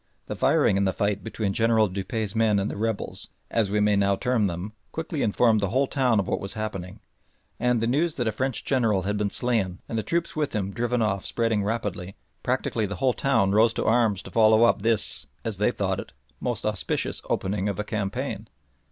[0.25, 3.95] The firing in the fight between General Dupuy's men and the rebels, as we may
[3.95, 7.01] now term them, quickly informed the whole town of what was happening,
[7.59, 10.71] and, the news that a French General had been slain and the troops with him
[10.73, 15.27] driven off spreading rapidly, practically the whole town rose to arms to follow up this,
[15.45, 18.47] as they thought it, most auspicious opening of a campaign.